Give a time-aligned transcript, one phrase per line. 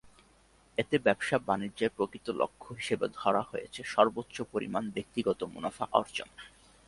[0.77, 6.29] এতে ব্যবসা-বাণিজ্যের প্রকৃত লক্ষ্য হিসেবে ধরা হয়েছে সর্বোচ্চ পরিমাণ ব্যক্তিগত মুনাফা অর্জন।